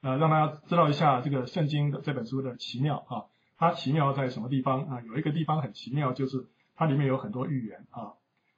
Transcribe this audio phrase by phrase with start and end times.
[0.00, 3.24] 呃，让大家知道一下这个圣经的这本书的奇妙啊。
[3.56, 5.00] 它奇妙在什么地方啊？
[5.02, 8.14] 有一个地方很奇妙，就是它里面有很多预言啊。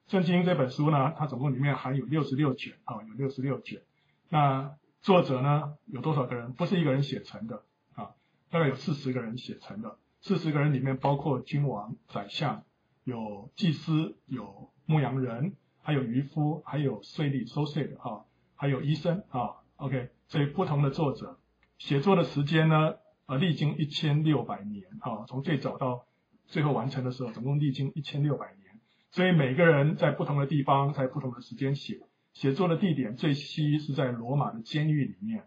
[0.07, 3.81] 圣经这本书呢，它总共里面含有六十六卷啊，有六十六卷。
[4.29, 6.53] 那作者呢，有多少个人？
[6.53, 7.63] 不是一个人写成的
[7.95, 8.11] 啊，
[8.51, 9.97] 大概有四十个人写成的。
[10.21, 12.63] 四十个人里面包括君王、宰相，
[13.03, 19.55] 有祭司，有牧羊人，还有渔夫，还有税吏收税的啊，还有医生啊。
[19.77, 21.37] OK，所以不同的作者
[21.77, 22.93] 写作的时间呢，
[23.25, 26.05] 呃，历经一千六百年啊，从最早到
[26.45, 28.79] 最后完成的时候，总共历经一千六百年。
[29.09, 31.99] 所以每个人在不同的地方，在不同的时间写。
[32.31, 35.43] 写作的地点最西是在罗马的监狱里面，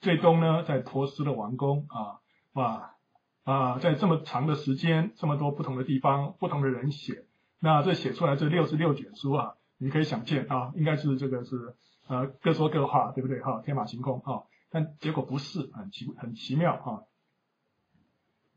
[0.00, 2.20] 最东呢在波斯的王宫啊，
[2.52, 2.94] 哇
[3.42, 7.24] 啊，在这么长的时间，这么多不同的地方，不同的人写，
[7.58, 11.74] 那这写出来这六十六卷书啊，你可以想见啊，应该是这个是
[12.08, 13.62] 呃各说各话，对不对哈？
[13.62, 17.04] 天马行空啊，但结果不是，很奇很奇妙啊。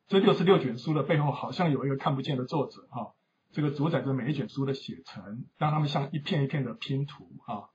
[0.08, 3.14] 这六十六卷书的背后好像有一个看不见的作者啊，
[3.52, 7.70] 这个主宰着每一卷书的写成，让他们像一片一片的拼图啊。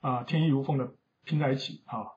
[0.00, 0.94] 啊，天衣无缝的
[1.24, 2.12] 拼在一起啊，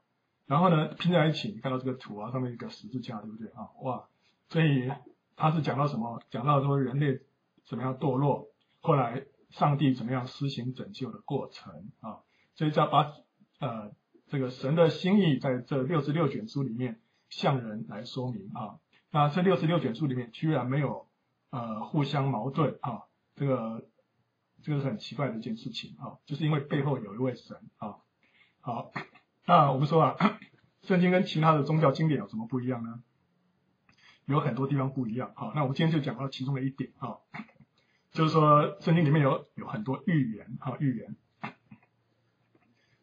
[0.45, 3.69] 然后呢，拼在一起，你看到这个图啊，上面一个十字架，对不对啊？
[3.81, 4.09] 哇，
[4.49, 4.92] 所以
[5.38, 6.21] 他是讲到什么？
[6.30, 7.21] 讲到说人类
[7.66, 8.49] 怎么样堕落，
[8.81, 12.19] 后来上帝怎么样施行拯救的过程啊，
[12.58, 13.13] 所以叫把
[13.59, 13.94] 呃
[14.27, 16.99] 这个神的心意在这六十六卷书里面
[17.30, 18.80] 向人来说明啊。
[19.11, 21.08] 那这六十六卷书里面居然没有
[21.52, 23.03] 呃互相矛盾啊，
[23.36, 23.88] 这个。
[24.64, 27.97] 这个是很奇怪的一件事情啊，就是因为背后有一位神啊。
[28.59, 28.92] 好，
[29.45, 30.17] 那我们说啊，
[30.81, 33.03] 圣经跟其他的宗教经典有什么不一样呢？
[34.25, 35.31] 有很多地方不一样。
[35.36, 37.17] 好，那我们今天就讲到其中的一点啊，
[38.11, 41.16] 就是说圣经里面有有很多预言啊，预言。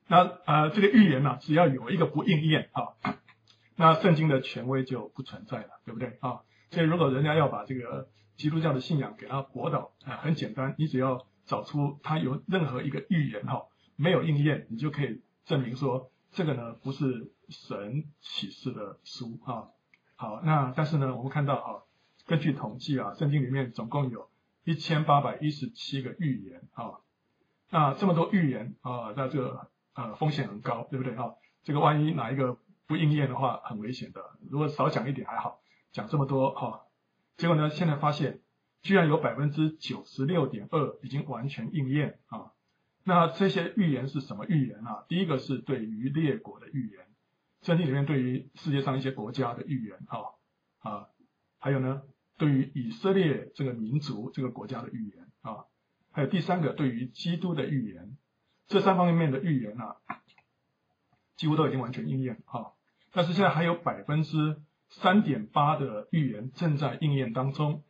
[0.06, 2.94] 那呃，这个预言呢、啊，只要有一个不应验啊，
[3.76, 6.40] 那圣经的权威就不存在了，对不对啊？
[6.70, 19.68] 所以如果人家要把这个基督教的信仰给他驳倒啊，很简单，你只要找出他有任何一个预言哈，没有应验，你就可以证明说这个呢不是神启示的书啊。
[20.16, 21.68] 好，那但是呢，我们看到啊，
[22.26, 24.28] 根据统计啊，圣经里面总共有
[24.64, 27.00] 一千八百一十七个预言啊。
[27.70, 31.34] 那这么多预言啊，那这个呃风险很高，对不对啊？
[31.62, 34.20] 这个万一哪一个不应验的话，很危险的。
[34.50, 35.60] 如果少讲一点还好，
[35.92, 36.82] 讲这么多哈，
[37.36, 38.40] 结果呢，现在发现。
[38.82, 42.52] 居然有百分之九十六点二已经完全应验啊！
[43.02, 45.06] 那这些预言是什么预言啊？
[45.08, 47.06] 第一个是对于列国的预言，
[47.62, 50.18] 圣经里面对于世界上一些国家的预言啊
[50.80, 51.08] 啊，
[51.58, 52.02] 还有呢，
[52.36, 55.64] 对于以色列这个民族这个国家的预言啊，
[56.10, 58.18] 还有第三个对于基督的预言，
[58.66, 59.96] 这三方面的预言啊，
[61.36, 62.72] 几乎都已经完全应验啊！
[63.12, 67.82] 但是现在还有百分之三点八的预言正在应验当中。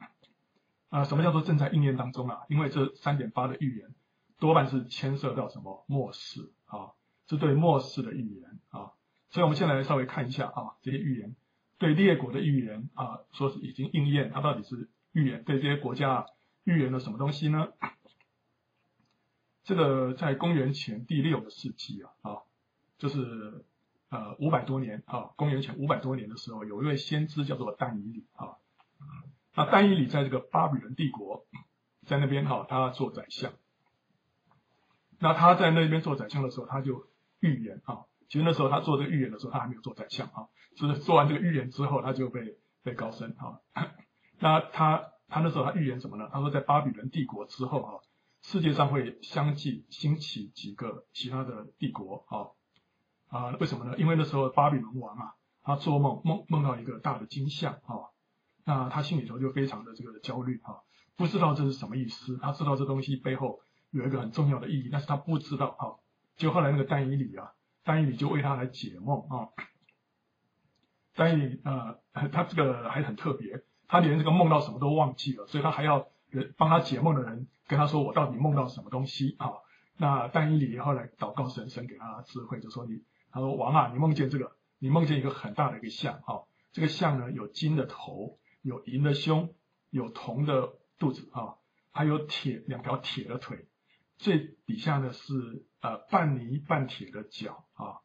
[0.91, 2.43] 啊，什么叫做正在应验当中啊？
[2.49, 3.89] 因为这三点八的预言
[4.39, 6.93] 多半是牵涉到什么末世啊，
[7.29, 8.93] 是对末世的预言啊。
[9.31, 11.35] 所以，我们先来稍微看一下啊，这些预言
[11.79, 16.27] 对列国的预言啊，说是已经应验，它到底是预言对这些国家
[16.63, 17.73] 预言了什么东西呢？
[19.65, 22.37] 这个在公元前第六个世纪啊，啊，
[22.99, 23.65] 就是
[24.11, 28.57] 呃五百多年啊，公元前五百多年的时候，有一位先知叫做但以理啊。
[29.57, 31.47] 那但以理在这个巴比伦帝国，
[32.07, 33.53] 在那边哈，他做宰相。
[35.19, 37.07] 那他在那边做宰相的时候，他就
[37.41, 38.05] 预言啊。
[38.29, 40.49] 其实那时候他做这个预言的时候，他还没有做宰相啊。
[40.77, 43.61] 就是做完这个预言之后，他就被被高升啊。
[44.41, 46.29] 那他他那时候他预言什么呢？
[46.33, 47.93] 他说在巴比伦帝国之后啊，
[48.45, 52.53] 世界上会相继兴起几个其他的帝国啊
[53.29, 53.57] 啊？
[53.59, 53.97] 为什么呢？
[53.97, 58.13] 因为那时候巴比伦王啊，他做梦梦梦到一个大的金像啊。
[58.67, 60.83] 那他心里头就非常的这个焦虑哈，
[61.17, 62.37] 不知道这是什么意思。
[62.37, 63.61] 他知道这东西背后
[63.91, 65.97] 有一个很重要的意义，但是他不知道哈。
[66.37, 69.49] 就后来那个丹以理啊，丹以理就为他来解梦啊。
[71.15, 71.99] 丹以理呃，
[72.29, 76.09] 他这个还很特别，他连这个梦到什么都忘记了，所以他还要
[76.41, 79.51] 人帮他解梦的人跟他说，我到底梦到什么东西啊？
[79.97, 86.43] 那但以理后来祷告神，神给他智慧，就说你，他说王啊，你梦见这个，你梦见一个很大的一个像啊，
[86.73, 88.39] 这个像呢有金的头。
[88.67, 89.53] 有银的胸，
[89.91, 91.57] 有铜的肚子啊，
[91.93, 93.67] 还有铁两条铁的腿，
[94.17, 98.01] 最底下呢是呃半泥半铁的脚啊。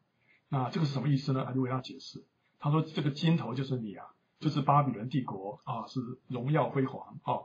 [0.50, 1.44] 那这个是什么意思呢？
[1.46, 2.26] 他就为他解释，
[2.58, 4.04] 他说这个金头就是你啊，
[4.38, 5.98] 就是巴比伦帝国啊，是
[6.28, 7.40] 荣耀辉煌啊。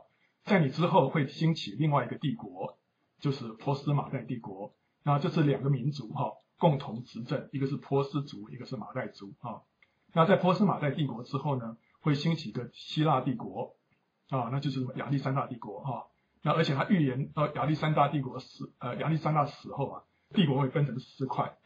[0.46, 2.78] 在你之后会兴起另外一个帝国，
[3.18, 4.74] 就是波斯马代帝国。
[5.02, 9.62] 那这是两个民族哈、共同执政，一个是波斯族，一个是马代族啊。
[10.12, 13.76] 那在波斯马代帝国之后呢，会兴起一个希腊帝国
[14.30, 16.06] 啊，那就是亚历山大帝国哈、
[16.42, 21.58] 那而且他预言到亚历山大帝国死，呃，亚历山大死后啊，帝国会分成四块。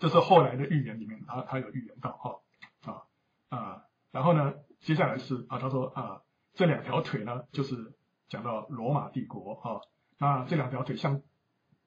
[0.00, 2.40] 这是后来的预言里面，他他有预言到哈
[2.84, 3.02] 啊
[3.48, 6.22] 啊，然后呢，接下来是啊，他说啊，
[6.54, 7.92] 这两条腿呢，就是
[8.28, 9.80] 讲到罗马帝国啊，
[10.18, 11.22] 那这两条腿像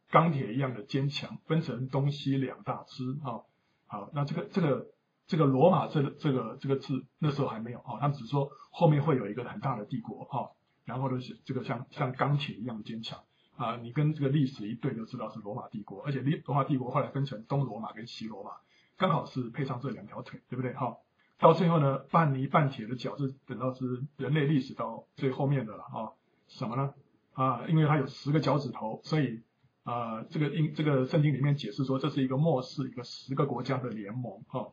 [0.09, 3.41] 钢铁一样的坚强，分成东西两大支啊。
[3.87, 4.87] 好，那这个这个
[5.27, 10.49] 这个罗马这个这个这个字那时候还没有啊，他们只说后面会有一个很大的帝国啊，
[10.83, 13.19] 然后呢是这个像像钢铁一样坚强。
[13.57, 18.51] 啊，你跟这个历史一对就知道是罗马帝国，而且罗罗马帝国后来分成东罗马跟西罗马，
[18.97, 20.73] 刚好是配上这两条腿，对不对？
[20.73, 20.97] 哈，
[21.37, 26.13] 到最后呢，半泥半铁的脚是等到是人类历史到最后面的了啊？
[26.47, 26.93] 什么呢？
[27.33, 29.43] 啊，因为它有十个脚趾头，所以
[29.83, 34.67] 啊，这个因这个圣经里面解释说这是一个末世一个十个国家的联盟，哈，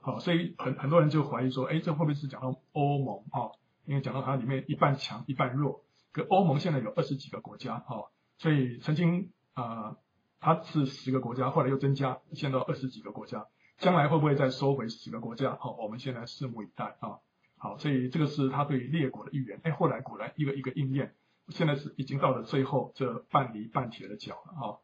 [0.00, 3.24] 好，所以很很多人就怀疑说，哎，这会不会是讲到欧盟？
[3.30, 3.50] 哈，
[3.84, 8.04] 因为讲到它里面一半强一半弱，可欧盟现在有二十几个国家，哈。
[8.38, 9.96] 所以曾经啊、呃，
[10.38, 13.46] 它是十个国家，后来又增加，现在到二十几个国家，
[13.78, 15.56] 将来会不会再收回几个国家？
[15.56, 17.18] 好，我们现在拭目以待啊。
[17.58, 19.60] 好，所以这个是他对列国的预言。
[19.64, 21.14] 哎，后来果然一个一个应验，
[21.48, 24.78] 现在是已经到了最后这半泥半铁的脚了啊。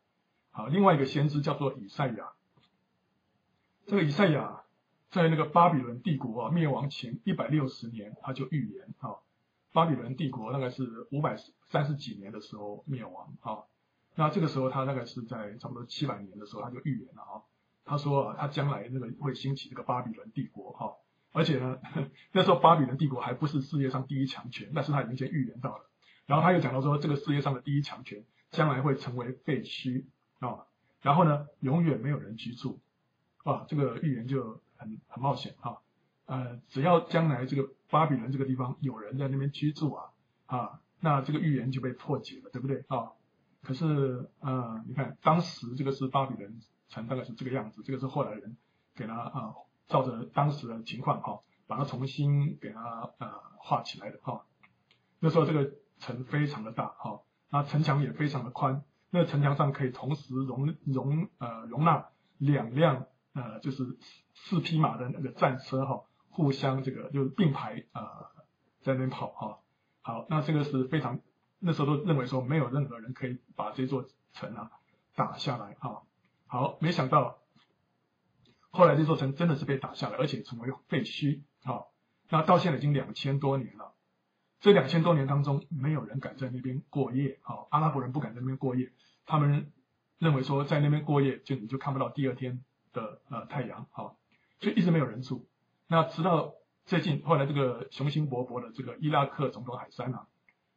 [0.50, 2.32] 好，另外一个先知叫做以赛亚，
[3.86, 4.62] 这个以赛亚
[5.10, 9.16] 在那个巴比伦帝国啊灭亡前一百六十年，他就预言啊。
[9.72, 11.38] 巴比伦帝国大概是五百
[11.70, 13.64] 三十几年的时候灭亡啊，
[14.14, 17.42] 那这个时候他大概是在差不多七百年的时候他就预言了啊，
[17.84, 20.94] 他说啊他将来那个会兴起这个巴比伦帝国哈，
[21.32, 21.78] 而且呢
[22.32, 25.84] 那时候巴比伦帝国还不是世界上第一强权，但是他已经先预言到了，
[26.26, 30.04] 然后他又讲到说这个世界上的第一强权将来会成为废墟
[30.38, 30.66] 啊，
[31.00, 32.80] 然后呢永远没有人居住
[33.44, 35.78] 啊，这个预言就很很冒险啊。
[36.26, 40.10] 呃，只要将来这个巴比伦这个地方有人在那边居住啊，
[40.46, 42.84] 啊，那这个预言就被破解了，对不对？
[42.88, 43.10] 啊？
[43.62, 46.60] 可是，呃，你看当时这个是巴比伦
[46.92, 48.56] 城，大概是这个样子，这个是后来人
[48.94, 49.54] 给他啊，
[49.88, 54.44] 照着当时的情况哈、把它重新给他呃画起来的哈、
[55.18, 63.98] 那时候这个城非常的大哈，那、城墙也非常的宽，那城墙上可以同时容容呃容纳两辆呃就是
[64.34, 66.04] 四匹马的那个战车哈。
[66.34, 68.32] 互相这个就并排啊、
[68.80, 69.58] 在那边跑哈、
[70.00, 71.20] 好，那这个是非常
[71.58, 74.70] 那时候都认为说没有任何人可以把这座城啊
[75.14, 76.04] 打下来哈、
[76.52, 77.38] 好，没想到
[78.72, 81.40] 后来这座城真的是被打下来，而且成为废墟。
[81.62, 81.84] 啊、
[82.28, 83.94] 那到现在已经两千多年了，
[84.60, 87.40] 这两千多年当中没有人敢在那边过夜。
[87.44, 88.92] 啊、哦，阿拉伯人不敢在那边过夜，
[89.24, 89.72] 他们
[90.18, 92.62] 认为说在那边过夜就你就看不到第二天
[92.92, 93.86] 的呃太阳。
[93.90, 94.16] 哈、哦，
[94.60, 95.48] 所以一直没有人住。
[95.86, 96.52] 那直到
[96.84, 100.26] 最近，后来这个雄心勃勃的这个伊拉克总统海珊啊，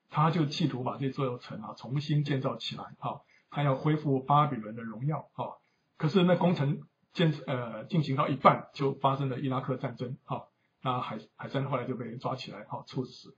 [0.10, 5.58] 他就企图把这座城啊重新建造起来，哈，他要恢复巴比伦的荣耀，哈。
[5.98, 6.82] 可是那工程
[7.14, 10.48] 建呃进行到一半，就发生了伊拉克战争，哈。
[10.82, 13.36] 那海海珊后来就被抓起来，哈，处死，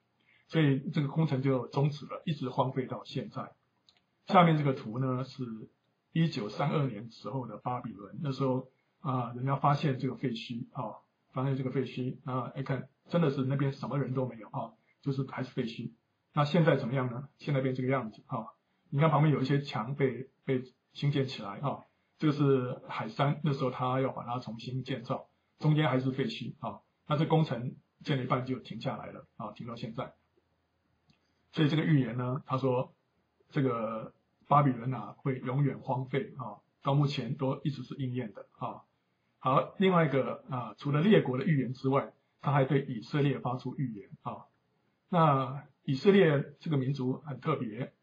[0.48, 3.52] 所以这个工程就终止了，一直荒废到现在。
[4.26, 5.44] 下面这个图呢，是
[6.12, 8.68] 一九三二年时候的巴比伦，那时候
[9.00, 11.00] 啊，人家发现这个废墟，哈。
[11.34, 14.74] 发现这个废墟啊，一看真的是那边什么人都没有啊，
[15.04, 15.92] 就是还是废墟。
[16.34, 17.30] 那现在怎么样呢？
[17.38, 18.48] 现在变这个样子啊，
[18.90, 21.84] 你看旁边有一些墙被被新建起来啊，
[22.18, 26.82] 这个是海山那时候他要把它重新建造，中间还是废墟啊。
[27.08, 30.14] 那这工程建了一半就停下来了啊，停到现在。
[31.52, 32.94] 所以这个预言呢，他说
[33.50, 34.14] 这个
[34.48, 38.82] 巴比伦啊会永远荒废啊，到目前都一直是应验的啊。
[39.40, 44.46] 好，另外一个啊，除了列国的预言之外，他还对以色列发出预言啊。
[45.10, 47.94] 那以色列这个民族很特别，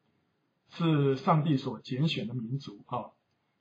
[0.71, 3.11] 是上帝所拣选的民族啊。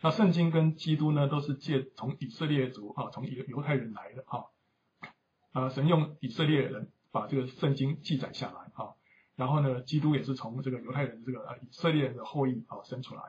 [0.04, 4.44] 那圣经跟基督呢，都是借从以色列族啊，从犹犹太人来的啊。
[5.54, 8.94] 啊，神用以色列人把这个圣经记载下来啊。
[9.36, 13.22] 然后呢，基督也是从这个犹太人这个以色列人的后裔啊生出来。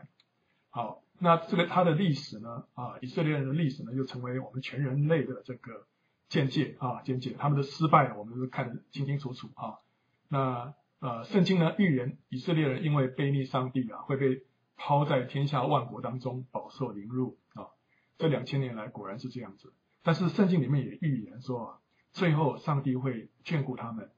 [0.68, 1.00] 好。
[1.20, 2.64] 那这个他的历史呢？
[2.74, 5.86] 啊，以色列人的历史呢，就成为我们全人类的这个
[6.28, 7.36] 见解啊，见解。
[7.38, 9.78] 他们的失败，我们都看得清清楚楚啊。
[10.26, 14.42] 那呃，圣经呢预言以色列人因为悖逆上帝啊，会被
[14.76, 17.68] 抛在天下万国当中，饱受凌辱啊。
[18.18, 19.72] 这两千年来果然是这样子。
[20.02, 21.78] 但是圣经里面也预言说啊，
[22.12, 24.10] 最后上帝会眷顾他们，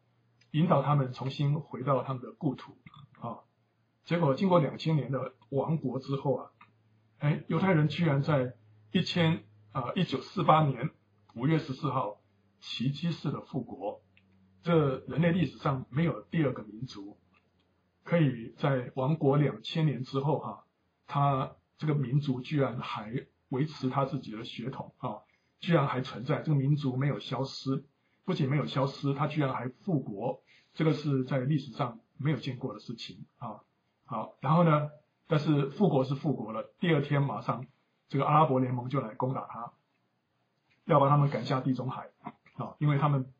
[0.50, 2.76] 引导他们重新回到他们的故土
[3.20, 3.40] 啊。
[4.04, 6.50] 结果经过两千年的亡国之后啊。
[7.18, 8.52] 哎，犹太人居然在
[8.92, 10.90] 一千啊一九四八年
[11.34, 12.20] 五月十四号
[12.60, 14.02] 奇迹式的复国，
[14.62, 17.16] 这人类历史上没有第二个民族
[18.06, 20.64] 可以在亡国两千年之后啊，
[21.08, 25.18] 他这个民族居然还维持他自己的血统啊，
[25.58, 27.84] 居然还存在，这个民族没有消失，
[28.24, 30.40] 不仅没有消失，他居然还复国，
[30.72, 33.60] 这个是在历史上没有见过的事情啊。
[34.04, 34.88] 好，然后呢，
[35.26, 37.66] 但是复国是复国了，第二天马上
[38.08, 39.72] 这个阿拉伯联盟就来攻打他，
[40.84, 42.10] 要把他们赶下地中海
[42.54, 43.32] 啊，因为他们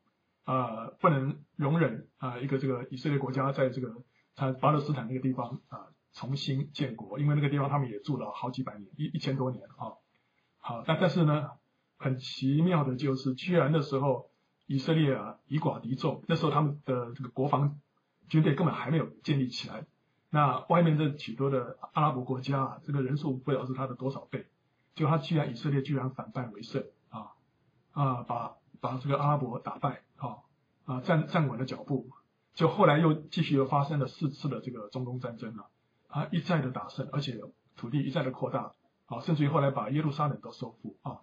[0.44, 4.02] 呃不能容忍啊一个这个以色列国家在这个
[4.36, 9.98] 他巴勒斯坦那个地方啊重新建国，因为那个地方他们也住了好几百年，一一千多年啊。
[10.58, 11.50] 好，但但是呢。
[11.98, 14.28] 很奇妙的就是，居然那时候
[14.66, 17.80] 以色列啊以寡敌众，那时候他们的这个国防
[18.28, 19.86] 军队根本还没有建立起来。
[20.28, 24.46] 那外面的许多的阿拉伯国家啊，这个人数不知道是他的多少倍，
[24.94, 27.32] 就他居然以色列居然反败为胜啊
[27.92, 30.44] 啊，把把这个阿拉伯打败啊
[30.84, 32.10] 啊站站稳了脚步，
[32.56, 35.68] 就后来又继续又发生了四次的这个中东战争了
[36.08, 37.38] 啊一再的打胜，而且
[37.76, 41.20] 土地一再的扩大啊，甚至于后来把耶路撒冷都收复啊。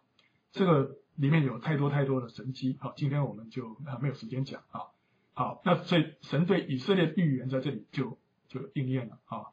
[0.51, 4.93] 这个里面有太多太多的神迹，啊，今天我们就啊没有时间讲啊。
[5.33, 9.47] 好，那所以神对以色列预言在这里就就应验了啊。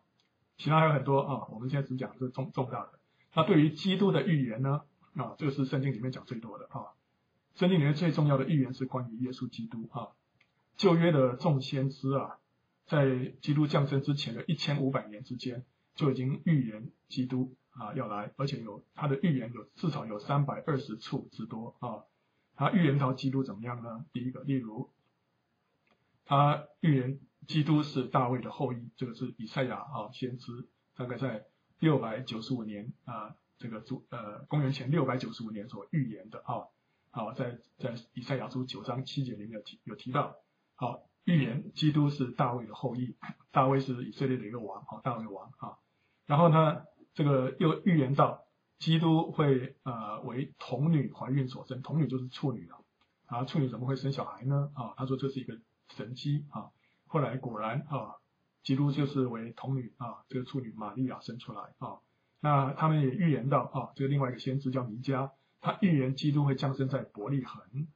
[0.59, 2.99] 其他还有很多啊，我们现在只讲这重重大的。
[3.35, 4.83] 那对于基督的预言呢？
[5.17, 6.93] 啊，这个是圣经里面讲最多的啊。
[7.55, 10.09] 圣经里面最重要的预言是关于耶稣基督啊。
[10.81, 12.39] 旧约的众先知啊，
[12.87, 17.55] 在基督降生之前的一千五百年之间，就已经预言基督。
[17.73, 22.05] 啊，要来，而且有他的预言有至少有三百二十处之多啊。
[22.57, 24.05] 他预言到基督怎么样呢？
[24.13, 24.91] 第一个，例如
[26.25, 31.45] 他预言基督是大卫的后裔，这个是以赛亚啊先知，大概在
[31.79, 36.67] 六百九十五年啊，这个主呃公元前六百九十五年所预言的啊。
[37.13, 40.37] 好，在在以赛亚书九章七节里面有提有提到，
[40.81, 43.15] 好，预言基督是大卫的后裔，
[43.51, 45.77] 大卫是以色列的一个王啊，大卫王啊，
[46.25, 46.85] 然后呢？
[47.13, 48.45] 这个又预言到，
[48.79, 52.83] 基督会呃为童女怀孕所生，童女就是处女了
[53.27, 54.71] 啊，处女怎么会生小孩呢？
[54.73, 55.59] 啊，他说这是一个
[55.95, 56.71] 神迹啊。
[57.09, 58.15] 后来果然啊，
[58.63, 61.99] 基督就是为童女啊，这个处女玛利亚生出来啊。
[62.41, 67.87] 那他们也预言到啊，这个另外一个先知叫弥迦，他预言基督会降生在伯利恒。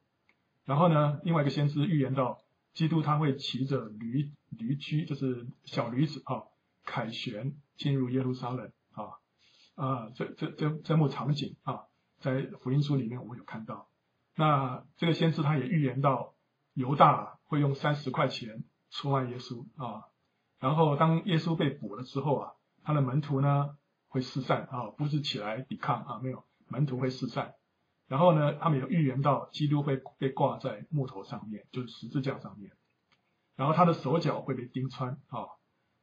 [0.66, 2.40] 然后呢，另外一个先知预言到，
[2.74, 6.42] 基督他会骑着驴驴驹，就是小驴子啊，
[6.84, 8.70] 凯旋进入耶路撒冷。
[8.90, 9.10] 啊
[9.76, 11.86] 啊，这这这这幕场景啊，
[12.20, 13.88] 在福音书里面我们有看到。
[14.36, 16.34] 那这个先知他也预言到，
[16.74, 20.04] 犹大会用三十块钱出卖耶稣啊。
[20.60, 22.52] 然后当耶稣被捕了之后啊，
[22.84, 23.76] 他的门徒呢
[24.06, 27.54] 会四散啊，不是起来抵抗啊，没有，门徒会四散。
[28.06, 32.72] 然后呢，他们有预言到基督会被挂在木头上面，就是十字架上面。
[33.56, 35.46] 然后他的手脚会被钉穿啊，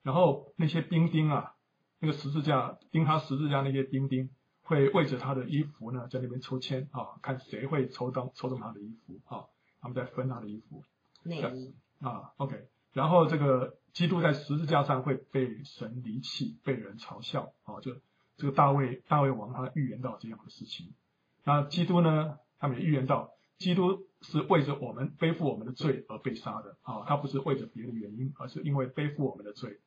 [0.03, 1.55] 然后那些兵丁啊。
[2.03, 4.31] 那个十字架钉他十字架那些兵丁
[4.63, 9.46] 会为着他的衣服呢，在那边抽签啊，看谁会抽到抽中他的衣服啊，
[9.79, 10.84] 他们在分他的衣服
[11.22, 17.93] 内衣啊，OK，然后这个基督在十字架上会被神离弃，被人嘲笑啊，就
[18.38, 20.96] 这个大卫大卫王他预言到这样的事情。
[21.43, 29.79] 那基督呢，他们也预言到，基督是为着我们背负我们的罪而被杀的啊，他不是为着别的原因，而是因为背负我们的罪。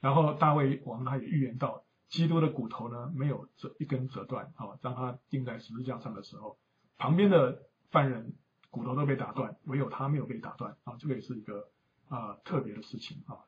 [0.00, 6.58] 然后大卫王他也预言到，基督的骨头呢，没有折一根折断啊，当他钉在十字架上的时候，
[6.96, 8.34] 旁边的犯人
[8.70, 11.68] 骨头都被打断，唯有他没有被打断啊，这个也是一个
[12.08, 13.44] 啊特别的事情啊。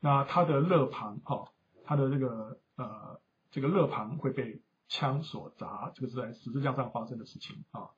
[0.00, 1.50] 那他的肋旁啊，
[1.84, 7.90] 他的这个呃这个肋旁会被枪所砸，这个是在十字架上发生的事情啊。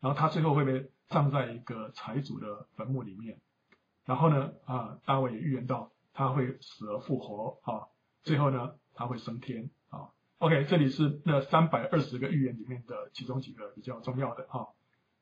[0.00, 3.40] 然后他最后会被葬在一个财主的坟墓里面。
[4.04, 5.92] 然后呢啊，大卫也预言到。
[6.18, 7.88] 他会死而复活啊，
[8.22, 10.08] 最后呢，他会升天啊。
[10.38, 14.68] OK，这里是那三百二十个预言里面的其中几个比较重要的啊。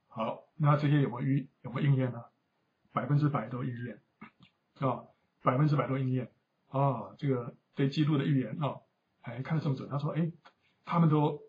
[0.06, 2.22] 好，那这些有没有预有没有应验呢？
[2.92, 4.00] 百分之百都应验
[4.78, 5.02] 啊，
[5.42, 6.30] 百分之百都应验
[6.68, 7.12] 啊。
[7.18, 8.76] 这个对基督的预言啊，
[9.20, 9.88] 还看得这么准。
[9.88, 10.30] 他说，哎，
[10.84, 11.40] 他们都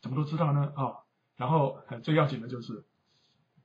[0.00, 1.04] 怎么都知道呢啊？
[1.36, 2.84] 然后最要紧的就是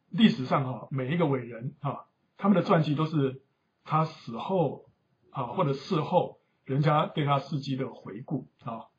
[0.09, 2.05] 历史上哈，每一个伟人啊，
[2.37, 3.41] 他们的传记都是
[3.83, 4.85] 他死后。
[5.33, 8.91] 啊，或者事后人家对他事迹的回顾啊，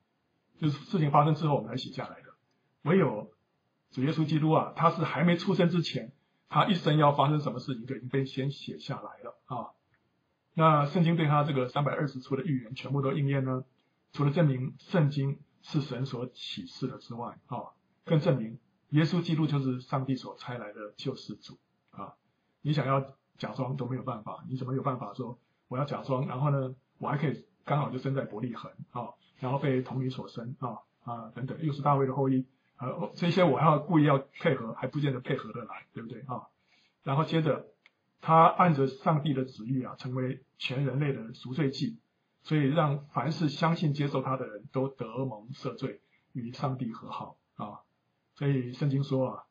[0.58, 2.28] 就是事情发生之后我们才写下来的。
[2.84, 3.30] 唯有
[3.90, 6.14] 主耶稣基督啊，他是还没出生之前，
[6.48, 9.76] 他一生要发生什么事情就已经被先写下来了啊。
[10.54, 13.64] 那圣经对他这个三百二十处的预言全部都应验呢？
[14.14, 17.72] 除了证明圣经是神所启示的之外啊，
[18.04, 18.58] 更证明
[18.90, 21.58] 耶稣基督就是上帝所差来的救世主
[21.90, 22.14] 啊！
[22.60, 23.00] 你想要
[23.38, 25.38] 假装都没有办法，你怎么有办法说
[25.68, 26.26] 我要假装？
[26.26, 32.44] 然后呢，我还可以刚好就生在伯利恒啊，然后被童女所生啊啊等等，又是大卫的后裔，
[32.78, 36.48] 呃，这些我要故意要配合，还不见得配合得来，对不对啊？
[37.02, 37.66] 然后接着
[38.20, 41.98] 他按着上帝的旨意啊，成为全人类的赎罪祭，
[42.42, 46.00] 所以让凡是相信接受他的人都得蒙赦罪，
[46.32, 47.80] 与上帝和好啊。
[48.34, 49.44] 所以圣经说啊，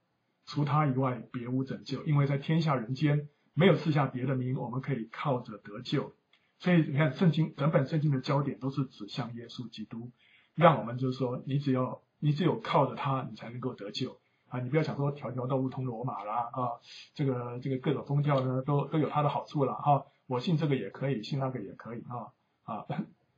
[0.46, 6.14] 除他以外别无拯救，因为在天下人间没有赐下别的名，我们可以靠着得救。
[6.60, 10.12] 所以你看圣经整本圣经的焦点都是指向耶稣基督，
[10.54, 14.60] 让我们就是说，你只要你只有靠着他，你才能够得救啊！
[14.60, 16.78] 你不要想说条条道路通罗马啦啊，
[17.16, 22.30] 这个这个各种宗教呢都都有它的好处了哈、我信这个也可以，信那个也可以啊
[22.72, 22.86] 啊！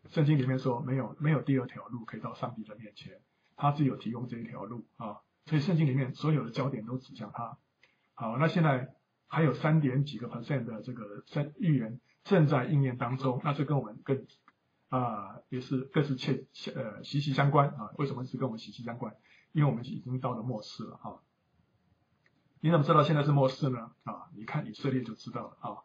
[0.09, 3.21] 圣经里面说没有没有第二条路可以到上帝的面前，
[3.55, 5.21] 他只有提供这一条路啊。
[5.45, 7.57] 所以圣经里面所有的焦点都指向他。
[8.13, 8.93] 好，那现在
[9.27, 11.23] 还有三点几个 percent 的这个
[11.57, 14.25] 预言正在应验当中，那这跟我们更
[14.89, 17.91] 啊、也是更是切呃息息相关啊。
[17.97, 19.15] 为什么是跟我们息息相关？
[19.51, 21.17] 因为我们已经到了末世了啊。
[22.59, 23.91] 你怎么知道现在是末世呢？
[24.03, 25.81] 啊，你看以色列就知道了啊。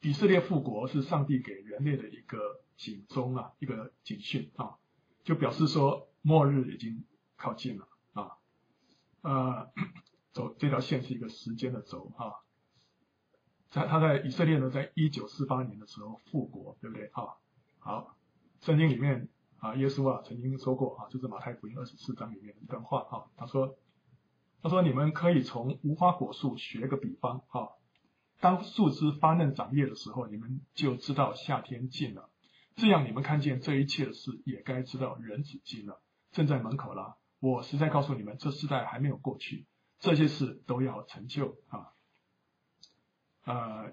[0.00, 4.78] 以色列复国是上帝给人类的一个警钟啊，一个警讯啊，
[5.24, 7.04] 就表示说末日已经
[7.36, 8.38] 靠近了啊。
[9.20, 9.70] 呃，
[10.32, 12.32] 走这条线是一个时间的轴啊，
[13.70, 17.34] 在他在以色列呢，在一九四八年的时候复国，对不对啊？
[17.80, 18.16] 好，
[18.60, 23.76] 圣经里面啊，耶稣啊曾经说过啊，就是马太福音二十四章里面的一段话啊，他说，
[24.62, 27.70] 他说你们可以从无花果树学个比方啊，
[28.40, 32.27] 当树枝发嫩长叶的时候，你们就知道夏天近了，
[32.78, 37.16] 这样你们看见这一切的事，也该知道人子近了，正在门口了。
[37.40, 39.66] 我实在告诉你们，这世代还没有过去，
[39.98, 41.88] 这些事都要成就啊。
[43.44, 43.92] 呃，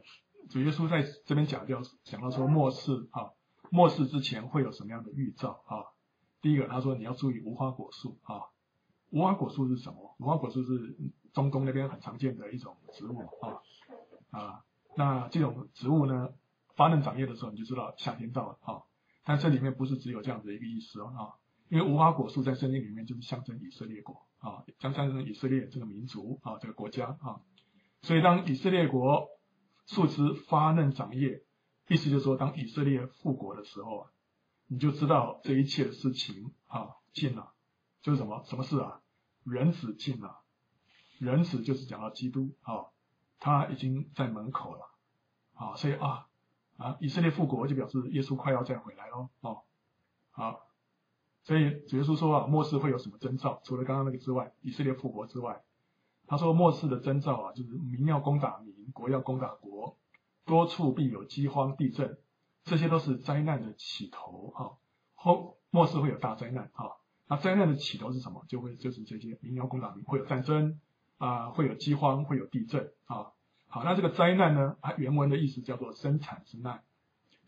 [0.52, 3.32] 主耶稣在这边讲，就讲到说末世啊，
[3.72, 5.90] 末世之前会有什么样的预兆啊？
[6.42, 8.42] 第一个，他说你要注意无花果树啊。
[9.10, 10.16] 无花果树是什么？
[10.20, 10.96] 无花果树是
[11.34, 13.62] 中东那边很常见的一种植物啊
[14.30, 14.64] 啊。
[14.96, 16.30] 那这种植物呢，
[16.76, 18.84] 发嫩长叶的时候，你就知道夏天到了啊。
[19.24, 21.22] 但这里面不是只有这样子的一个意思哦啊。
[21.68, 27.42] 因为无花果树在圣经里面就是象征以色列国啊，将象征以色列这个民族啊，这个国家啊，
[28.04, 29.30] 所以当以色列国
[29.88, 31.44] 树枝发嫩长叶，
[31.88, 34.12] 意思就是说，当以色列复国的时候啊，
[34.68, 37.54] 你就知道这一切的事情啊近了，
[38.04, 39.02] 就是什么什么事啊？
[39.44, 40.42] 人子近了，
[41.18, 42.94] 人子就是讲到基督啊，
[43.40, 44.82] 他已经在门口了
[45.56, 46.28] 啊，所以啊
[46.78, 49.62] 啊，以色列复国就表示耶稣快要再回来喽哦，
[50.32, 50.62] 好。
[51.44, 53.62] 所以主耶稣说啊，末世会有什么征兆？
[53.64, 55.62] 除了刚刚那个之外，以色列复国之外，
[56.26, 59.96] 他说末世的征兆啊，就是民要攻打民，国要攻打国，
[60.44, 62.18] 多处必有饥荒、地震，
[62.64, 64.72] 这些都是灾难的起头啊。
[65.14, 68.44] 后末世会有大灾难啊，那灾难的起头是什么？
[68.48, 70.82] 就会就是这些民要攻打民，会有战争
[71.20, 73.34] 啊，会有饥荒，会有地震啊。
[73.76, 76.80] 好，那这个灾难呢，它原文的意思叫做生产之难，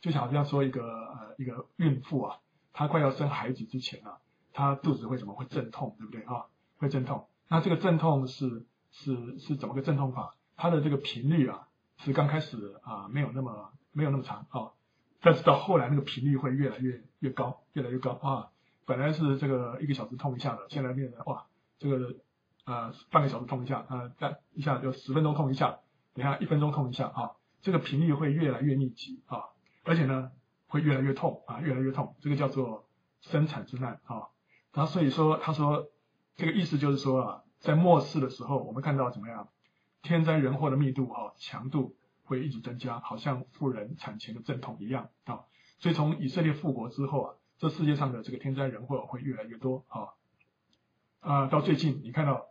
[0.02, 2.40] 就好像说一个呃一个孕妇啊。
[2.74, 4.18] 她快要生孩子之前啊，
[4.52, 6.48] 她肚子为什么会阵痛，对不对啊？
[6.80, 7.30] 会阵痛。
[7.48, 10.36] 那这个阵痛是是是怎么个阵痛法？
[10.58, 14.74] 它的这个频率啊，是刚开始啊没有那么没有那么长啊，
[15.22, 18.50] 但是到后来那个频率会越来越越高，越来越高啊。
[18.86, 21.46] 本来是这个一个小时痛一下的，现在变成哇，
[21.80, 22.16] 这个
[22.66, 25.80] 呃半个小时痛一下呃，再一下就十分钟痛一下，
[26.18, 29.46] 等下一分钟痛一下啊，这个频率会越来越密集啊，
[29.86, 30.34] 而且呢。
[30.70, 32.90] 会越来越痛啊，越来越痛，这个叫做
[33.22, 34.28] 生产之难啊。
[34.74, 35.88] 然后所以说，他说
[36.36, 39.48] 这个意思就是说啊，在末世的时候，我们看到怎么样，
[40.02, 45.46] 天灾人祸的密度啊，强度会一直增加，好像妇人产前的阵痛一样啊。
[45.80, 50.10] 所以从以色列复国之后啊，这世界上的这个天灾人祸会越来越多啊。
[51.22, 52.48] 啊，到最近你看到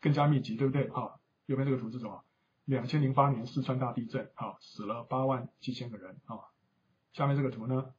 [0.00, 1.20] 更加密集，对不对啊？
[1.44, 2.24] 右边这个图是什么？
[2.64, 6.38] 两千零八年四川大地震啊，死了八万七千个人啊。
[7.12, 7.94] 下面这个图呢，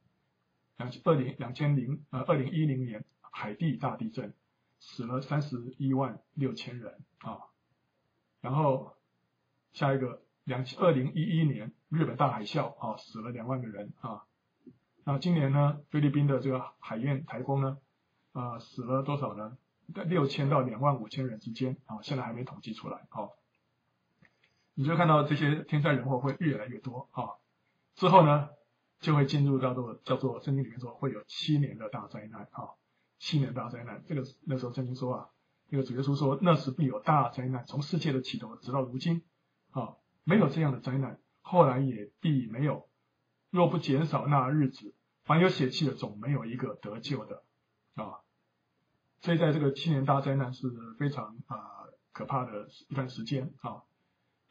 [0.76, 4.34] 两二零两千零呃二零一零年海地大地震，
[4.80, 7.38] 死了三十一万六千人啊，
[8.40, 8.96] 然后
[9.72, 14.24] 下一个两二零一一年日本大海啸啊，死了两万个人啊，
[15.04, 17.78] 那今年呢菲律宾的这个海燕台风呢
[18.32, 19.56] 啊死了多少呢？
[19.94, 23.28] 在六千到两万五千人之间啊，现在还没统计出来啊，
[24.74, 27.34] 你就看到这些天灾人祸会越来越多啊，
[27.94, 28.50] 之后呢？
[29.00, 32.72] 就会进入到做叫做圣经里面说会有七年的大灾难啊，
[33.18, 34.02] 七年大灾难。
[34.06, 35.28] 这个那时候圣经说啊，
[35.68, 39.22] 这个主耶稣说，那时必有大灾难，从世界的起头直到如今，
[39.72, 42.88] 啊，没有这样的灾难，后来也必没有。
[43.50, 47.42] 若不减少那日子，凡有血气的总没有一个得救的，
[47.96, 48.20] 啊。
[49.20, 51.58] 所以在这个七年大灾难是非常啊、
[52.12, 53.82] 可怕的一段时间啊。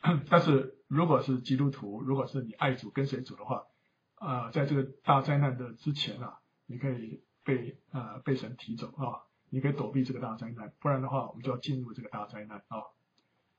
[0.29, 3.63] 但是如果是基督徒，如果是你爱主跟随主的话，
[4.15, 12.83] 啊、在这个大灾难的之前啊，你可以被呃被神提走啊，你可以躲避这个大灾难，不然的话，我们就要进入这个大灾难啊。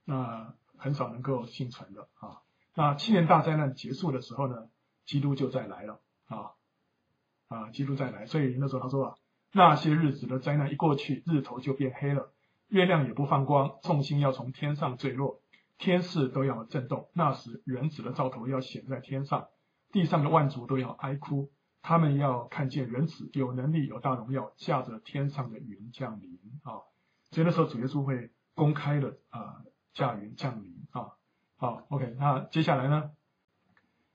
[0.05, 2.43] 那很少能够幸存的啊。
[2.75, 4.69] 那七年大灾难结束的时候呢，
[5.07, 6.53] 基督就再来了啊
[7.49, 9.15] 啊，基督再来，所以那时候他说啊。
[9.57, 12.33] 那些日子的灾难一过去，日头就变黑了，
[12.67, 15.41] 月亮也不放光，众星要从天上坠落，
[15.79, 17.09] 天势都要震动。
[17.15, 19.49] 那时，原子的兆头要显在天上，
[19.93, 21.51] 地上的万族都要哀哭，
[21.83, 26.83] 他们要看见原子有能力、有大荣耀，驾着天上的云降临啊！
[27.31, 31.13] 所以那时候主耶稣会公开的啊驾云降临啊。
[31.57, 33.11] 好，OK，那接下来呢，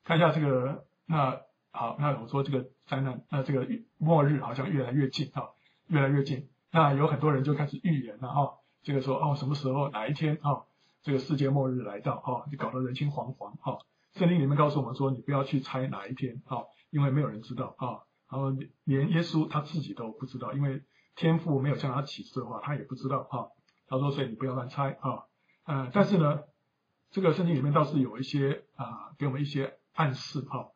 [0.03, 1.41] 看一下这个那。
[1.71, 3.65] 好，那我说这个灾难，那这个
[3.99, 5.49] 末日好像越来越近啊，
[5.85, 6.49] 越来越近。
[6.71, 10.65] 那有很多人就开始预言了哈，这个说哦，什么时候哪一天啊，
[11.01, 13.79] 这个世界末日来到哈，就搞得人心惶惶哈。
[14.13, 18.03] 圣经里面告诉我们说，你不要去猜哪一天啊，因为没有人知道啊。
[18.29, 18.51] 然后
[18.83, 20.83] 连耶稣他自己都不知道，因为
[21.15, 23.49] 天父没有向他启示的话，他也不知道哈。
[23.87, 25.25] 他说，所以你不要乱猜啊。
[25.65, 26.41] 呃，但是呢，
[27.11, 30.69] 这个圣经里面倒是有一些啊，给我们一些暗示哈。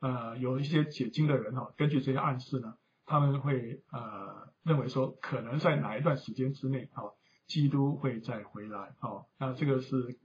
[0.00, 7.04] 呃，有一些解经的人哈，根据这些暗示呢，他们会呃认为说，可能在哪一段时间之内啊，
[7.46, 9.24] 基督会再回来啊。
[9.38, 10.18] 那这个是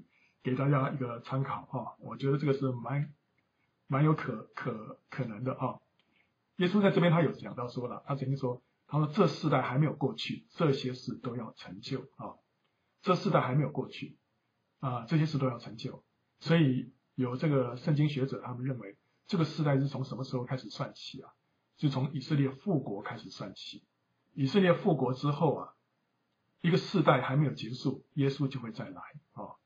[0.43, 3.13] 给大家一个参考啊，我觉得这个是蛮
[3.87, 5.79] 蛮有可可可能的啊。
[6.57, 12.35] 耶稣在这边他有讲到说了，他曾经说，他说这世代还没有过去，这些事都要成就啊。
[13.01, 14.17] 这世代还没有过去
[14.79, 16.03] 啊，这些事都要成就。
[16.39, 18.97] 所以有这个圣经学者他们认为。
[19.27, 21.31] 这个世代是从什么时候开始算起啊？
[21.77, 23.81] 是从以色列复国开始算起。
[24.33, 25.73] 以色列复国之后啊，
[26.61, 29.01] 一个世代还没有结束，耶稣就会再来
[29.33, 29.57] 啊。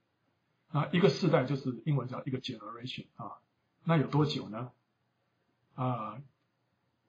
[0.72, 3.38] 那一个世代就是英文叫一个 generation 啊。
[3.84, 4.72] 那有多久呢？
[5.76, 6.22] 啊，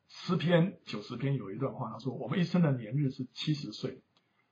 [0.08, 4.02] 诗篇九十篇有一段话，他说：“我们一生的年日是七十岁，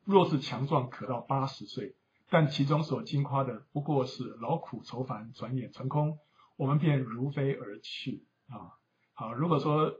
[0.05, 1.97] 若是强壮，可到八十岁，
[2.31, 6.19] 但其中所经夸的不过是劳苦愁烦，转眼成空。”
[6.57, 8.79] 我们便如飞而去啊！
[9.13, 9.93] 好，如果说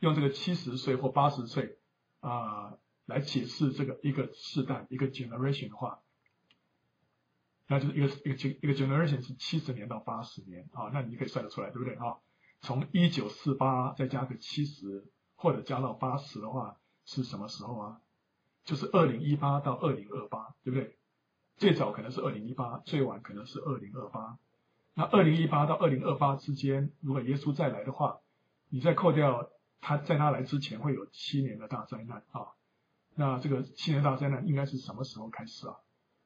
[0.00, 1.78] 用这个七十岁或八十岁
[2.18, 2.76] 啊
[3.12, 6.00] 来解释这个一个世代一个 generation 的话，
[7.68, 12.18] 那就是一个一个一个 generation 是七十年到八十年啊，那你可以算得出来，对不对啊？
[12.60, 18.00] 从一九四八再加个七十或者加到八十的话，是什么时候啊？
[18.64, 20.96] 就是二零一八到二零二八，对不对？
[21.56, 24.38] 最早可能是二零一八，最晚可能是二零二八。
[24.94, 28.20] 那二零一八到二零二八之间，如果耶稣再来的话，
[28.68, 32.52] 你再扣掉他在他来之前会有七年的大灾难啊。
[33.14, 35.76] 那这个七年大灾难应该是什么时候开始啊？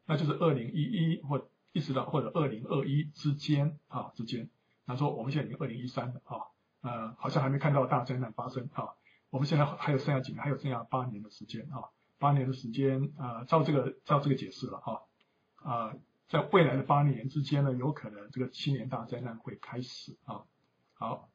[0.07, 4.49] 那就是二零一一或一直到或者二零二一之间啊之间。
[4.87, 6.38] 他说我们现在已经二零一三了啊，
[6.83, 8.94] 呃，好像还没看到大灾难发生啊。
[9.31, 10.42] 我们现在还有剩下几年？
[10.42, 15.94] 还有剩下八年的时间啊，八年的时间啊，照这个照这个解释了啊啊。
[16.29, 20.42] 在未来的八年之间呢，有可能这个七年大灾难会开始啊。
[20.94, 21.29] 好，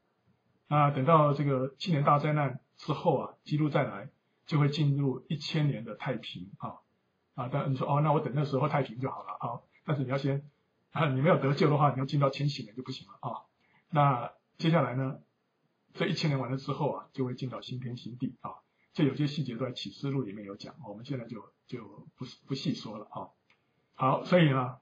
[0.68, 4.10] 那等到这个七年大灾难之后啊，基督再来，
[4.52, 6.74] 就会进入一千年的太平啊
[7.34, 7.48] 啊。
[7.50, 9.64] 但你说哦，那我等那时候太平就好了啊。
[9.86, 10.46] 但是你要先
[10.90, 13.40] 啊，你没有得救的话，你要进到千禧年就不行了啊。
[13.88, 15.20] 那接下来呢，
[15.94, 18.50] 这一千年完了之后啊，就会进到新天新地啊。
[18.92, 23.30] 这有些细节都在启示录里面有讲，我们现在就就不不细说了啊。
[23.94, 24.76] 好，所以呢。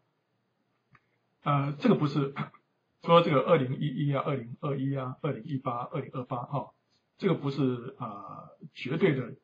[1.43, 2.35] 呃，这个不是
[3.03, 6.75] 说这个二零一一啊、二零二一啊、二零一八、二零二八哈，
[7.17, 9.37] 这个不是啊、绝对的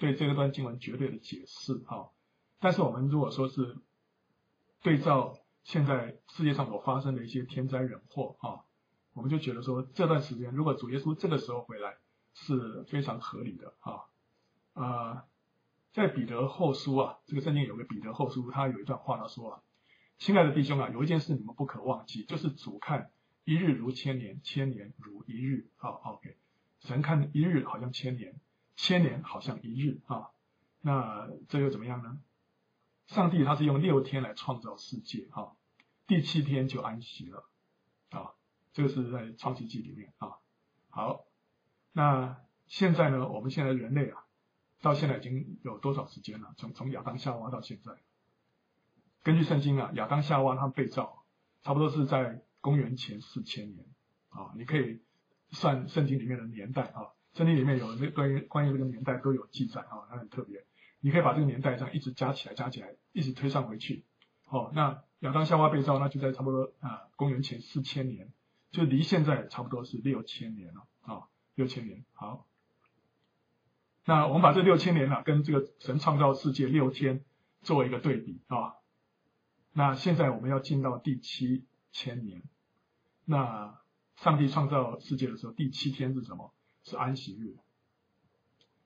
[0.00, 2.10] 对这个段经文绝对的解释哈、哦。
[2.58, 3.78] 但是我们如果说是
[4.82, 8.64] 对照现在世界上所发生的一些天灾人祸啊、
[9.12, 11.98] 我们就觉得说这段时间如果主耶稣这个时候回来
[12.34, 14.08] 是非常合理的啊。
[14.72, 15.24] 啊、
[15.92, 19.62] 在彼得后书啊，这个圣经有个彼得后书，他有一段话他说啊。
[20.18, 23.10] 亲爱的弟兄啊，有一件事你们不可忘记，就是主看
[23.44, 25.70] 一日如千年，千年如一日。
[25.78, 26.36] 啊，OK，
[26.80, 28.38] 神看一日好像千年，
[28.82, 30.30] 千年好像一日啊。
[30.80, 32.18] 那这又怎么样呢？
[33.06, 35.52] 上帝他是用六天来创造世界啊，
[36.06, 37.48] 第七天就安息了
[38.10, 38.32] 啊。
[38.72, 40.38] 这个是在创世记里面啊。
[40.88, 41.26] 好，
[41.92, 44.24] 那现在呢，我们现在人类啊，
[44.80, 46.54] 到现在已经有多少时间了？
[46.56, 47.92] 从从亚当夏娃到现在，
[49.22, 51.24] 根据圣经啊，亚当夏娃他们被造，
[51.62, 53.84] 差不多是在公元前四千年
[54.30, 54.52] 啊。
[54.56, 55.02] 你可以
[55.50, 60.64] 算圣经里面的年代啊，圣经里面有那关于关于这个年代都有记载啊，它很特别。
[61.00, 64.04] 你可以把这个年代这样一直加起来，加起来，一直推上回去。
[64.48, 68.32] 哦，那亚当夏娃被造，那就在差不多啊公元前四千年，
[68.70, 72.04] 就离现在差不多是六千年了啊，六千年。
[72.12, 72.46] 好，
[74.04, 77.24] 那我们把这六千年了跟这个神创造世界六天
[77.62, 78.74] 作为一个对比啊。
[79.72, 82.42] 那现在我们要进到第七千年，
[83.24, 83.78] 那
[84.16, 86.52] 上帝创造世界的时候，第七天是什么？
[86.84, 87.56] 是安息日。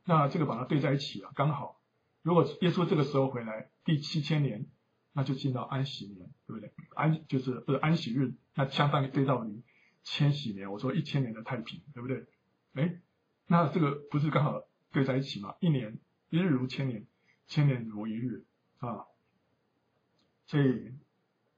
[0.05, 1.81] 那这个把它对在一起啊，刚好。
[2.23, 4.67] 如果耶稣这个时候回来，第七千年，
[5.13, 6.73] 那就进到安息年，对不对？
[6.95, 9.63] 安就是不是安息日，那相当于对到于
[10.03, 10.71] 千禧年。
[10.71, 12.27] 我说一千年的太平，对不对？
[12.75, 13.01] 哎，
[13.47, 15.55] 那这个不是刚好对在一起吗？
[15.61, 15.99] 一年
[16.31, 17.07] 一日如千年，
[17.47, 18.45] 千年如一日
[18.79, 19.07] 啊。
[20.47, 20.93] 所以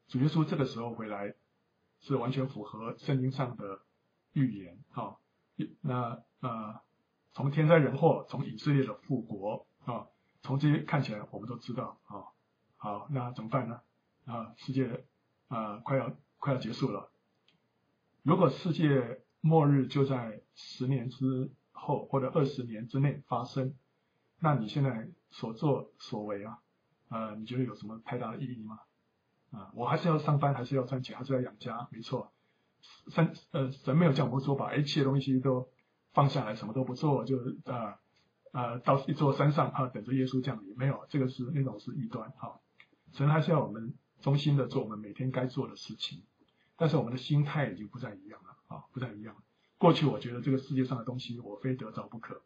[0.09, 1.35] 主耶稣这个时候回来，
[2.01, 3.81] 是完全符合圣经上的
[4.33, 5.17] 预言啊。
[5.81, 6.81] 那呃，
[7.33, 10.07] 从天灾人祸，从以色列的复国啊。
[10.43, 12.31] 从这些看起来，我们都知道啊，
[12.77, 13.81] 好，那怎么办呢？
[14.27, 15.05] 啊，世界
[15.49, 17.11] 啊快要快要结束了。
[18.23, 23.75] 如果世界末日就在十年之后或者二十年之内发生，
[24.39, 26.59] 那你现在所作所为啊，
[27.09, 28.79] 呃，你觉得有什么太大的意义吗？
[29.51, 31.89] 啊，我还是要上班，还是要赚钱，还是要养家？
[31.91, 32.33] 没错，
[33.09, 35.69] 神呃神没有叫我们说把一切东西都
[36.13, 37.99] 放下来，什么都不做，就啊。
[38.53, 40.75] 呃，到一座山上啊，等着耶稣降临。
[40.79, 42.59] 没有，这个是那种是异端哈。
[43.13, 46.23] 神还是要我们忠心的做我们每天该做的事情，
[46.79, 49.37] 但是我们的心态已经不再一样了啊，不再一样。
[49.77, 52.41] 过去我觉得这个世界上的东西我非得着不可，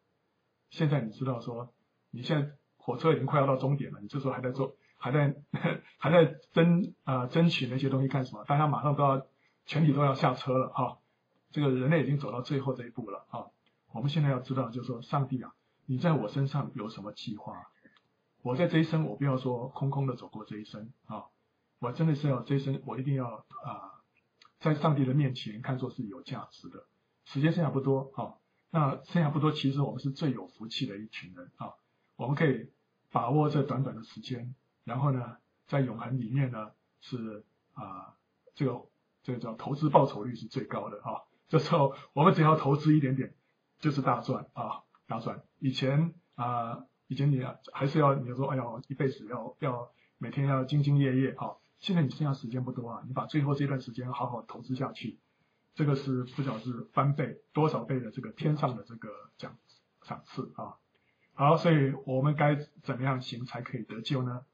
[0.69, 1.73] 现在你知道说，
[2.09, 5.33] 你现在火车已经快要到终点了，你这时候还在做，还在
[5.97, 8.43] 还在争啊、争取那些东西干什么？
[8.43, 9.25] 大家马上都要
[9.65, 10.99] 全体都要下车了哈，
[11.51, 13.47] 这个人类已经走到最后这一步了啊。
[13.93, 15.53] 我们现在要知道，就是说上帝啊。
[15.87, 17.67] 你在我身上有什么计划？
[18.43, 21.25] 我在这一生，我不要说空空的走过这一生啊！
[21.79, 23.99] 我真的是要这一生，我一定要啊，
[24.59, 26.85] 在上帝的面前看作是有价值的。
[27.25, 28.35] 时间剩下不多啊，
[28.69, 31.73] 那剩下不多，其实我们是最有福气的一群人啊！
[32.15, 32.71] 我们可以
[33.11, 36.71] 把握这短短的时间，然后呢，在永恒里面呢，
[37.01, 37.43] 是
[37.73, 38.15] 啊，
[38.55, 38.85] 这个
[39.23, 41.21] 这个叫投资报酬率是最高的啊！
[41.47, 43.33] 这时候我们只要投资一点点，
[43.79, 44.83] 就是大赚啊！
[45.07, 51.57] 大赚以前啊、以前你还是要，你说，哎呀，一辈子要要每天要兢兢业业啊。
[51.79, 55.19] 现在你剩下时间不多啊，你把最后这段时间好好投资下去，
[55.75, 59.57] 这个是不晓得是翻倍多少倍的这个天上的这个奖
[60.03, 60.77] 赏赐啊。
[61.33, 64.45] 好，所以我们该怎么样行才可以得救呢？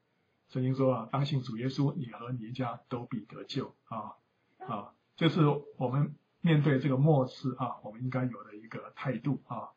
[0.48, 4.14] 圣经说啊，当信主耶稣，你和你一家都必得救啊
[4.68, 5.40] 啊，这是
[5.78, 9.70] 我们面对这个末世啊，我们应该有的一个态度啊。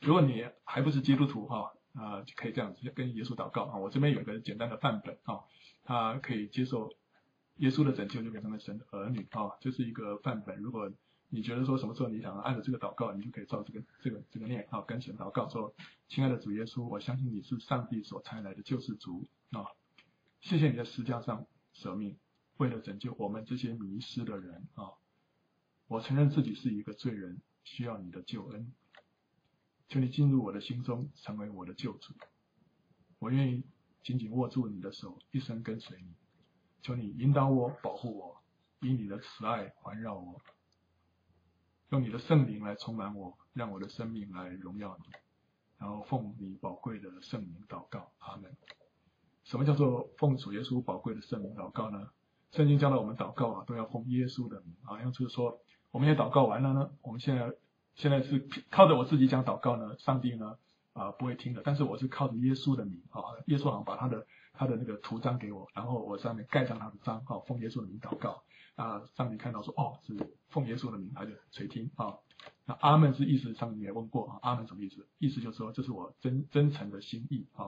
[0.00, 3.78] 如果你还不是基督徒啊，啊，就可以这样子跟耶稣祷告啊。
[3.78, 5.40] 我这边有个简单的范本啊，
[5.82, 6.92] 他可以接受
[7.56, 10.58] 耶稣的拯救，就变成了神的儿女啊，这是一个范本。
[10.58, 10.92] 如果
[11.30, 15.74] 你觉得说什么时候你想按照这个祷告，你就可以照这个这个这个念啊，跟神祷告说：
[16.06, 19.66] 亲爱的主耶稣，我相信你是上帝所差来的救世主啊，
[20.40, 22.16] 谢谢你在十架上舍命，
[22.58, 24.92] 为了拯救我们这些迷失的人啊。
[25.88, 28.72] 我承认自己是一个罪人，需要你的救恩。
[29.88, 32.12] 求你进入我的心中，成为我的救主。
[33.18, 33.64] 我愿意
[34.02, 36.14] 紧紧握住你的手，一生跟随你。
[36.82, 38.42] 求你引导我，保护我，
[38.80, 40.40] 以你的慈爱环绕我，
[41.88, 45.04] 用你的圣灵来充满我，让我的生命来荣耀你。
[45.78, 48.54] 然后奉你宝贵的圣名祷告，阿门。
[49.44, 52.10] 什么叫做奉主耶稣宝贵的圣名祷告呢？
[52.52, 55.02] 圣经教导我们祷告啊，都要奉耶稣的名啊。
[55.02, 57.52] 要就是说，我们也祷告完了呢，我们现在。
[57.94, 60.56] 现在是靠着我自己讲祷告呢，上帝呢
[60.92, 61.62] 啊、不会听的。
[61.64, 68.44] 但是我是靠着耶稣的名啊，耶稣好像把他的他的那个图章给我，然后我上面盖上他的章啊，奉耶稣的名祷告
[68.76, 69.02] 啊。
[69.16, 70.16] 上帝看到说哦，是
[70.48, 72.14] 奉耶稣的名，他就垂听啊。
[72.66, 75.04] 那阿门是意思，上帝也问过啊，阿门什么意思？
[75.18, 77.66] 意思就是说这是我真真诚的心意啊。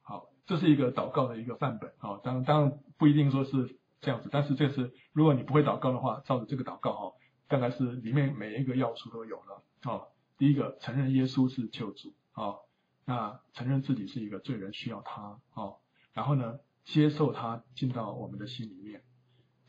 [0.00, 2.18] 好，这是一个祷告的一个范本啊。
[2.24, 7.14] 当然当然不一定说是这样子，但是这是如果你不会祷告的话，照着这个祷告哈。
[7.48, 10.02] 大概是里面每一个要素都有了啊。
[10.36, 12.56] 第一个，承认耶稣是救主啊，
[13.06, 15.72] 那承认自己是一个罪人，需要他啊。
[16.12, 19.02] 然后呢，接受他进到我们的心里面，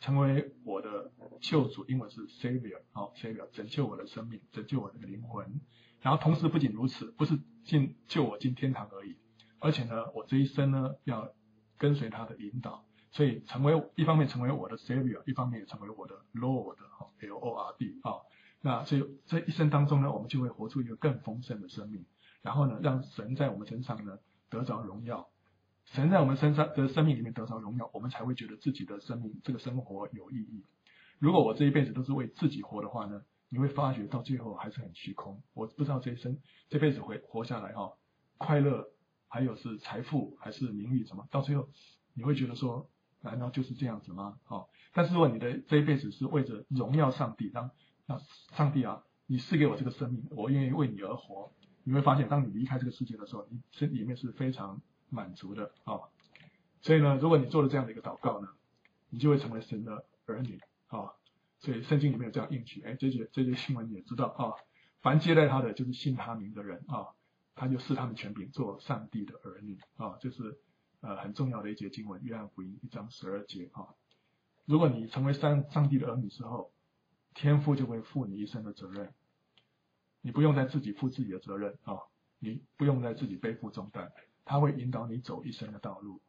[0.02, 5.62] 成为我的救主，英文是 Savior 啊，Savior 拯救我的生命，拯救我的灵魂。
[6.02, 9.16] 然后同时不仅如此，不是进救我进天堂而已，
[9.60, 11.34] 而且呢，我这一生呢要
[11.78, 18.22] 跟随他的引导，所以成为一方面成为我的 Savior，一方面也成为我的 Lord，L O R D 啊。
[18.62, 22.06] 那所以这一生当中呢，我们就会活出一个更丰盛的生命，
[22.42, 24.20] 然后呢，让神在我们身上呢
[24.50, 25.30] 得着荣耀。
[25.86, 30.64] 神在我们身上的生命里面得着荣耀，我们才会觉得自己的生命这个生活有意义。
[31.18, 35.42] 如果我这一辈子都是为自己活的话呢，你会发觉到最后还是很虚空。
[35.54, 36.38] 我不知道这一生
[36.70, 37.94] 这辈子会活下来哈，
[38.38, 38.92] 快乐
[39.28, 41.70] 还有是财富还是名誉什么，到最后
[42.14, 42.90] 你会觉得说，
[43.22, 44.40] 难道就是这样子吗？
[44.44, 47.72] 哈，但是如果你的这一辈子是为着荣耀上帝，当
[48.06, 48.20] 那
[48.56, 51.54] 上帝啊，你赐给我这个生命，我愿意为你而活，
[51.84, 54.82] 你会发现，当你离开这个世界的时候，你心里面是非常。
[55.12, 56.02] 满足的啊、
[56.82, 58.48] 所以呢，如果你做了这样的一个祷告呢，
[59.10, 61.10] 你就会成为神的儿女啊、
[61.58, 64.54] 所以圣经里面有这样应许，哎，这些这些新闻也知道啊、
[65.02, 67.08] 凡接待他的，就是信他名的人啊、
[67.56, 70.16] 他就赐他们权柄做上帝的儿女啊。
[70.22, 70.60] 就是
[71.02, 73.96] 呃很重要的一节经文，约翰福音一章十二节啊、
[74.66, 76.72] 如果你成为上上帝的儿女之后，
[77.34, 79.14] 天父就会负你一生的责任，
[80.22, 82.00] 你不用再自己负自己的责任啊、
[82.40, 84.12] 你不用再自己背负重担。
[84.46, 86.22] 他会引导你走一生的道路，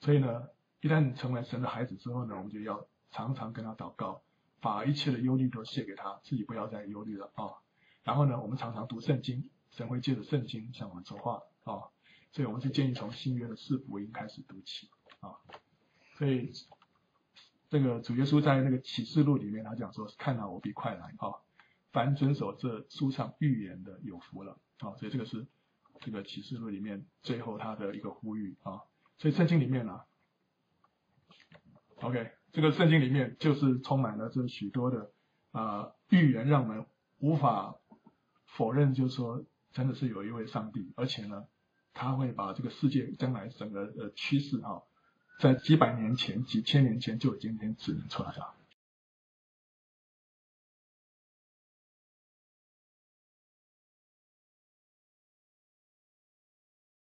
[0.00, 0.48] 所以呢，
[0.82, 4.20] 一旦你成为神的孩子之后呢，我们就要常常跟他祷告，
[4.60, 7.56] 把一切的忧虑都卸给他，自己不要再忧虑了啊、
[8.02, 11.88] 然后呢，我们常常读圣经，神会借着圣经向我们说话啊、
[12.34, 15.32] 所以我们是建议从新约的四福音开始读起啊、
[16.18, 16.52] 所以
[17.70, 21.40] 这个主耶稣在那个启示录里面，他讲说：“看到，我必快来啊、
[21.92, 25.46] 凡遵守这书上预言的，有福了啊、！”所以这个是。
[26.00, 28.82] 这个启示录里面最后他的一个呼吁啊，
[29.16, 30.02] 所以圣经里面呢、
[32.02, 35.12] ，OK，这个圣经里面就是充满了这许多的
[35.52, 36.84] 啊预言，让我们
[37.20, 37.76] 无法
[38.44, 41.46] 否认，就是说真的是有一位上帝，而且呢，
[41.94, 44.82] 他会把这个世界将来整个的趋势啊，
[45.38, 48.54] 在几百年前、几千年前就已经先指明出来了。